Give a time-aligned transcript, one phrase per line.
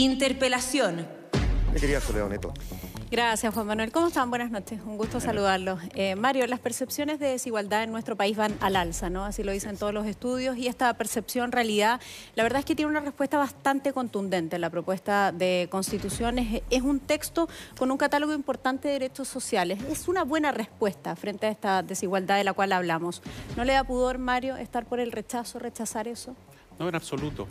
[0.00, 1.06] Interpelación.
[1.70, 2.54] Me quería Soledad Neto.
[3.10, 3.92] Gracias, Juan Manuel.
[3.92, 4.30] ¿Cómo están?
[4.30, 4.80] Buenas noches.
[4.86, 5.80] Un gusto saludarlos.
[5.94, 9.26] Eh, Mario, las percepciones de desigualdad en nuestro país van al alza, ¿no?
[9.26, 10.56] Así lo dicen todos los estudios.
[10.56, 12.00] Y esta percepción, realidad,
[12.36, 14.58] la verdad es que tiene una respuesta bastante contundente.
[14.58, 19.78] La propuesta de constitución es, es un texto con un catálogo importante de derechos sociales.
[19.90, 23.20] Es una buena respuesta frente a esta desigualdad de la cual hablamos.
[23.58, 26.34] ¿No le da pudor, Mario, estar por el rechazo, rechazar eso?
[26.78, 27.46] No, en absoluto.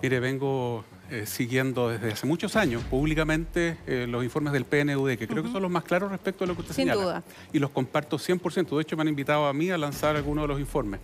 [0.00, 5.28] Mire, vengo eh, siguiendo desde hace muchos años públicamente eh, los informes del PNUD, que
[5.28, 7.02] creo que son los más claros respecto a lo que usted Sin señala.
[7.02, 7.22] duda.
[7.52, 8.74] Y los comparto 100%.
[8.74, 11.00] De hecho, me han invitado a mí a lanzar algunos de los informes.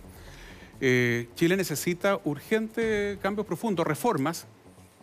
[0.81, 4.47] Eh, Chile necesita urgente cambios profundos, reformas,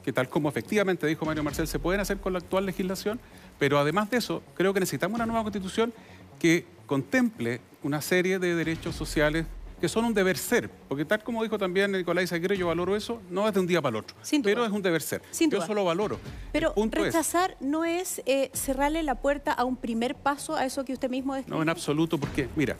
[0.03, 3.21] que tal como efectivamente dijo Mario Marcel, se pueden hacer con la actual legislación,
[3.61, 5.93] pero además de eso, creo que necesitamos una nueva constitución
[6.41, 9.47] que contemple una serie de derechos sociales
[9.81, 13.21] que son un deber ser, porque tal como dijo también Nicolás Aguirre, yo valoro eso,
[13.31, 15.23] no es de un día para el otro, Sin pero es un deber ser.
[15.31, 16.19] Sin yo solo valoro.
[16.53, 20.85] Pero es- rechazar no es eh, cerrarle la puerta a un primer paso a eso
[20.85, 21.57] que usted mismo describe.
[21.57, 22.77] No, en absoluto, porque, mira,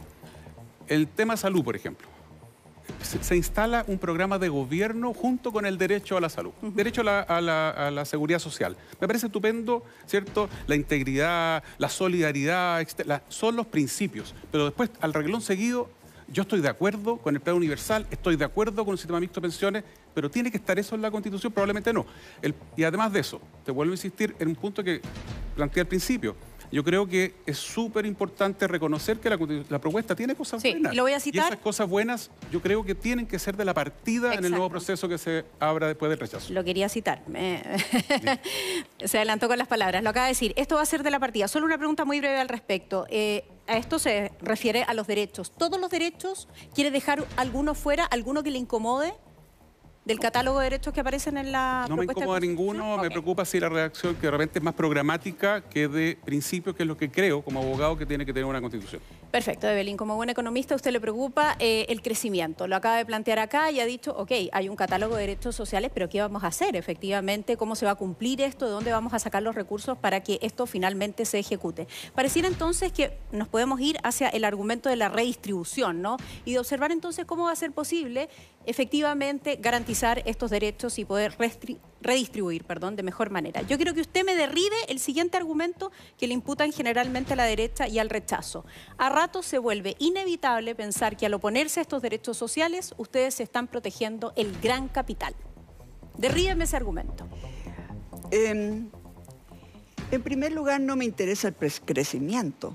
[0.89, 2.09] el tema salud, por ejemplo,
[3.03, 7.01] se, se instala un programa de gobierno junto con el derecho a la salud, derecho
[7.01, 8.77] a la, a la- a la seguridad social.
[9.01, 10.49] Me parece estupendo, ¿cierto?
[10.69, 15.91] La integridad, la solidaridad, la- son los principios, pero después, al reglón seguido,
[16.29, 19.41] yo estoy de acuerdo con el plan universal, estoy de acuerdo con el sistema mixto
[19.41, 21.53] de pensiones, pero ¿tiene que estar eso en la Constitución?
[21.53, 22.05] Probablemente no.
[22.43, 25.01] El- y además de eso, te vuelvo a insistir en un punto que
[25.55, 26.37] planteé al principio.
[26.73, 30.93] Yo creo que es súper importante reconocer que la, propuesta tiene cosas Sí, buenas.
[30.93, 31.47] y lo voy a Y citar.
[31.53, 34.69] esas cosas buenas yo creo que tienen que ser de la partida en el nuevo
[34.69, 36.53] proceso que se abra después del rechazo.
[36.53, 37.23] Lo quería citar.
[37.29, 37.63] Me-
[39.05, 40.03] se adelantó con las palabras.
[40.03, 40.53] Lo acaba de decir.
[40.57, 41.47] Esto va a ser de la partida.
[41.47, 43.07] Solo una pregunta muy breve al respecto.
[43.11, 45.51] Eh, a esto se refiere a los derechos.
[45.51, 46.49] ¿Todos los derechos?
[46.75, 48.05] ¿Quiere dejar alguno fuera?
[48.05, 49.15] ¿Alguno que le incomode?
[50.05, 52.57] ¿Del catálogo de derechos que aparecen en la No me de incomoda Constitución?
[52.57, 56.77] ninguno, me preocupa si la redacción que de repente es más programática que de principios,
[56.77, 59.03] que es lo que creo como abogado que tiene que tener una constitución.
[59.31, 59.99] Perfecto, Evelyn.
[59.99, 62.67] Como buen economista, usted le preocupa eh, el crecimiento.
[62.69, 65.91] Lo acaba de plantear acá y ha dicho, ok, hay un catálogo de derechos sociales,
[65.93, 67.59] pero ¿qué vamos a hacer efectivamente?
[67.59, 68.65] ¿Cómo se va a cumplir esto?
[68.65, 71.87] ¿De dónde vamos a sacar los recursos para que esto finalmente se ejecute?
[72.15, 76.17] Pareciera entonces que nos podemos ir hacia el argumento de la redistribución, ¿no?
[76.47, 78.31] Y de observar entonces cómo va a ser posible
[78.65, 83.63] efectivamente garantizar estos derechos y poder restri- redistribuir, perdón, de mejor manera.
[83.63, 87.45] Yo quiero que usted me derribe el siguiente argumento que le imputan generalmente a la
[87.45, 88.65] derecha y al rechazo.
[88.99, 93.43] A ratos se vuelve inevitable pensar que al oponerse a estos derechos sociales, ustedes se
[93.43, 95.35] están protegiendo el gran capital.
[96.17, 97.27] Derríbeme ese argumento.
[98.31, 98.89] Em,
[100.11, 102.75] en primer lugar, no me interesa el crecimiento.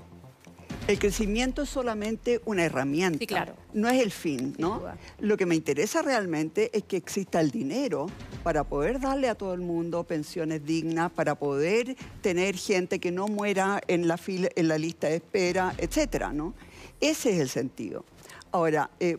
[0.88, 3.18] El crecimiento es solamente una herramienta.
[3.18, 3.54] Sí, claro.
[3.72, 4.82] No es el fin, ¿no?
[5.20, 8.06] Lo que me interesa realmente es que exista el dinero
[8.42, 13.28] para poder darle a todo el mundo pensiones dignas, para poder tener gente que no
[13.28, 16.54] muera en la fila, en la lista de espera, etcétera, ¿no?
[17.00, 18.04] Ese es el sentido.
[18.50, 19.18] Ahora, eh,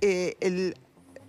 [0.00, 0.74] eh,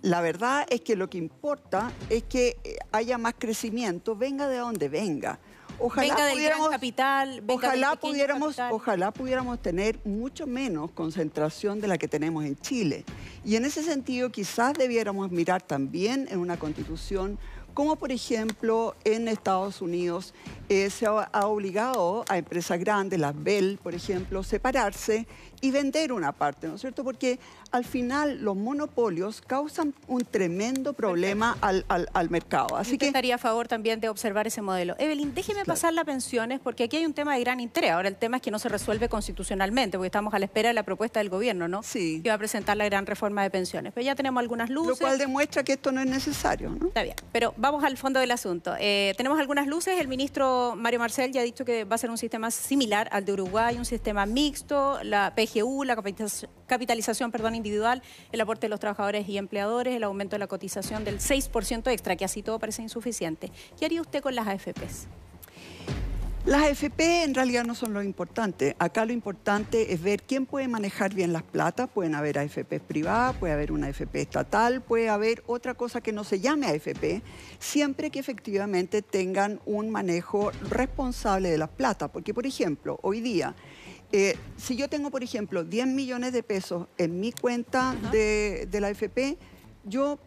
[0.02, 4.58] la verdad es que lo que importa es que eh, haya más crecimiento, venga de
[4.58, 5.38] donde venga.
[5.78, 8.72] Ojalá venga del gran pudiéramos- capital, venga ojalá pudiéramos, capital.
[8.72, 13.04] ojalá pudiéramos tener mucho menos concentración de la que tenemos en Chile.
[13.44, 17.38] Y en ese sentido, quizás debiéramos mirar también en una constitución
[17.74, 20.32] como por ejemplo en Estados Unidos
[20.68, 25.26] eh, se ha, ha obligado a empresas grandes, las Bell, por ejemplo, separarse
[25.64, 27.02] y vender una parte, ¿no es cierto?
[27.04, 27.38] Porque
[27.70, 32.76] al final los monopolios causan un tremendo problema al, al- al mercado.
[32.76, 34.94] Así Así que estaría a favor también de observar ese modelo.
[34.98, 37.90] Evelyn, déjeme pasar las pensiones porque aquí hay un tema de gran interés.
[37.92, 40.74] Ahora el tema es que no se resuelve constitucionalmente porque estamos a la espera de
[40.74, 41.82] la propuesta del gobierno, ¿no?
[41.82, 42.20] Sí.
[42.22, 43.92] Que va a presentar la gran reforma de pensiones.
[43.94, 45.00] Pero ya tenemos algunas lo luces.
[45.00, 46.88] cual demuestra que esto no es necesario, ¿no?
[46.88, 48.74] Está bien, pero vamos al fondo del asunto.
[48.78, 49.98] Eh, tenemos algunas luces.
[49.98, 53.24] El ministro Mario Marcel ya ha dicho que va a ser un sistema similar al
[53.24, 58.80] de Uruguay, un sistema mixto, la La capitalización, capitalización perdón, individual, el aporte de los
[58.80, 62.82] trabajadores y empleadores, el aumento de la cotización del 6% extra, que así todo parece
[62.82, 63.52] insuficiente.
[63.78, 65.06] ¿Qué haría usted con las AFPs?
[66.44, 68.76] Las AFP en realidad no son lo importante.
[68.78, 71.88] Acá lo importante es ver quién puede manejar bien las platas.
[71.88, 76.22] Pueden haber AFP privadas, puede haber una AFP estatal, puede haber otra cosa que no
[76.22, 77.22] se llame AFP,
[77.58, 82.10] siempre que efectivamente tengan un manejo responsable de las platas.
[82.10, 83.54] Porque, por ejemplo, hoy día,
[84.16, 88.80] eh, si yo tengo, por ejemplo, 10 millones de pesos en mi cuenta de, de
[88.80, 89.36] la AFP,
[89.82, 90.20] yo,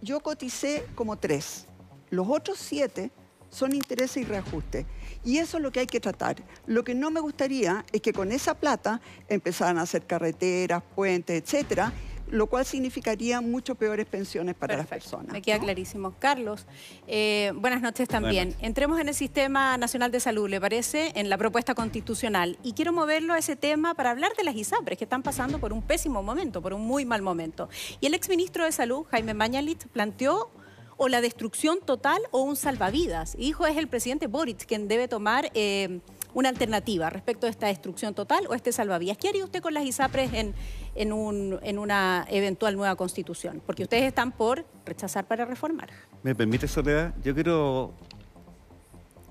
[0.00, 1.66] yo coticé como tres.
[2.10, 3.10] Los otros siete
[3.50, 4.86] son intereses y reajustes.
[5.24, 6.36] Y eso es lo que hay que tratar.
[6.66, 11.42] Lo que no me gustaría es que con esa plata empezaran a hacer carreteras, puentes,
[11.42, 11.92] etcétera,
[12.30, 15.32] lo cual significaría mucho peores pensiones para las personas.
[15.32, 15.64] Me queda ¿no?
[15.64, 16.14] clarísimo.
[16.18, 16.66] Carlos,
[17.06, 18.48] eh, buenas noches también.
[18.48, 21.12] Buenas Entremos en el Sistema Nacional de Salud, ¿le parece?
[21.14, 22.58] En la propuesta constitucional.
[22.62, 25.72] Y quiero moverlo a ese tema para hablar de las ISAPRES, que están pasando por
[25.72, 27.68] un pésimo momento, por un muy mal momento.
[28.00, 30.50] Y el exministro de Salud, Jaime Mañalit, planteó
[30.96, 33.34] o la destrucción total o un salvavidas.
[33.36, 35.50] Y dijo, es el presidente Boric quien debe tomar...
[35.54, 36.00] eh,
[36.34, 39.16] una alternativa respecto a esta destrucción total o este salvavidas.
[39.18, 40.54] ¿Qué haría usted con las ISAPRES en,
[40.94, 43.62] en, un- en una eventual nueva constitución?
[43.64, 45.88] Porque ustedes están por rechazar para reformar.
[46.22, 47.14] ¿Me permite, Soledad?
[47.24, 47.94] Yo quiero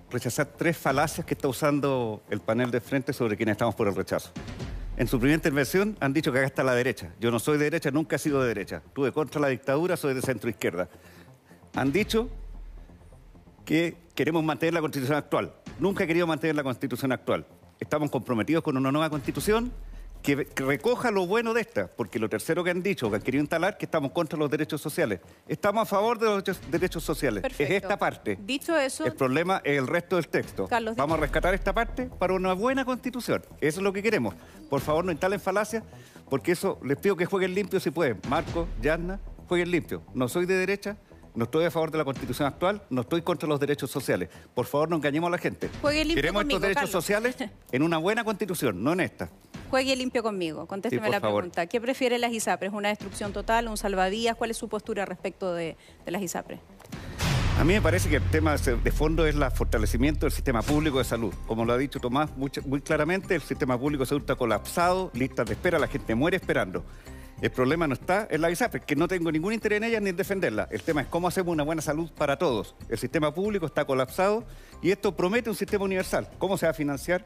[0.09, 3.95] rechazar tres falacias que está usando el panel de frente sobre quienes estamos por el
[3.95, 4.31] rechazo.
[4.95, 7.13] En su primera intervención han dicho que acá está la derecha.
[7.19, 8.81] Yo no soy de derecha, nunca he sido de derecha.
[8.93, 10.89] Tuve contra la dictadura, soy de centro izquierda.
[11.75, 12.29] Han dicho
[13.65, 15.53] que queremos mantener la constitución actual.
[15.79, 17.45] Nunca he querido mantener la constitución actual.
[17.79, 19.71] Estamos comprometidos con una nueva constitución
[20.23, 23.41] que, recoja lo bueno de esta, porque lo tercero que han dicho, que han querido
[23.41, 25.19] instalar, que estamos contra los derechos sociales.
[25.47, 27.43] Estamos a favor de los derechos- derechos sociales.
[27.43, 27.71] Perfecto.
[27.73, 28.37] Es esta parte.
[28.41, 30.67] Dicho eso, El problema es el resto del texto.
[30.67, 33.43] Carlos, Vamos a rescatar esta parte para una buena constitución.
[33.61, 34.33] Eso es lo que queremos.
[34.69, 35.83] Por favor, no instalen falacias,
[36.29, 38.19] porque eso les pido que jueguen limpio si pueden.
[38.27, 40.01] Marco, Yarna, jueguen limpio.
[40.15, 40.97] No soy de derecha,
[41.37, 44.29] no estoy a favor de la constitución actual, no estoy contra los derechos sociales.
[44.55, 45.69] Por favor, no engañemos a la gente.
[45.81, 47.03] Juegue limpio Queremos conmigo, estos derechos Carlos.
[47.05, 47.35] sociales
[47.71, 49.29] en una buena constitución, no en esta.
[49.69, 50.65] juegue limpio conmigo.
[50.65, 51.41] Contésteme Sí, la favor.
[51.43, 51.67] pregunta.
[51.67, 52.73] ¿Qué prefiere las ISAPRES?
[52.73, 54.35] ¿Una destrucción total, un salvavidas?
[54.35, 56.59] ¿Cuál es su postura respecto de, de las ISAPRES?
[57.59, 60.99] A mí me parece que el tema de fondo es el fortalecimiento del sistema público
[60.99, 61.33] de salud.
[61.47, 65.47] Como lo ha dicho Tomás muy claramente, el sistema público de salud está colapsado, listas
[65.47, 66.83] de espera, la gente muere esperando.
[67.39, 70.09] El problema no está en la ISAPRE, que no tengo ningún interés en ella ni
[70.09, 70.67] en defenderla.
[70.71, 72.75] El tema es cómo hacemos una buena salud para todos.
[72.89, 74.43] El sistema público está colapsado
[74.81, 76.27] y esto promete un sistema universal.
[76.39, 77.25] ¿Cómo se va a financiar?